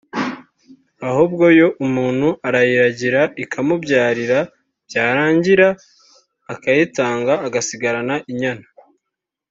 [1.09, 4.39] ahubwo yo umuntu arayiragira ikamubyarira;
[4.87, 5.67] byarangira
[6.53, 8.65] akayitanga agasigarana inyana